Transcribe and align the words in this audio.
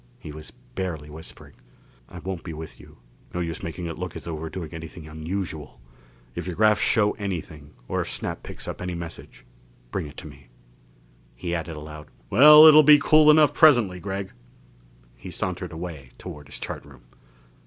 He 0.17 0.31
was 0.31 0.49
barely 0.49 1.11
whispering. 1.11 1.53
"I 2.09 2.17
won't 2.17 2.43
be 2.43 2.53
with 2.53 2.79
you 2.79 2.97
no 3.35 3.39
use 3.39 3.61
making 3.61 3.85
it 3.85 3.99
look 3.99 4.15
as 4.15 4.23
though 4.23 4.33
we 4.33 4.39
were 4.39 4.49
doing 4.49 4.73
anything 4.73 5.07
unusual. 5.07 5.79
If 6.33 6.47
your 6.47 6.55
graphs 6.55 6.81
show 6.81 7.11
anything 7.19 7.75
or 7.87 8.01
if 8.01 8.09
Snap 8.09 8.41
picks 8.41 8.67
up 8.67 8.81
any 8.81 8.95
message 8.95 9.45
bring 9.91 10.07
it 10.07 10.17
to 10.17 10.25
me." 10.27 10.47
He 11.35 11.53
added 11.53 11.75
aloud, 11.75 12.07
"Well, 12.31 12.65
it 12.65 12.73
will 12.73 12.81
be 12.81 12.97
cool 12.97 13.29
enough 13.29 13.53
presently, 13.53 13.99
Gregg." 13.99 14.31
He 15.17 15.29
sauntered 15.29 15.71
away 15.71 16.13
toward 16.17 16.47
his 16.47 16.59
chart 16.59 16.83
room. 16.83 17.03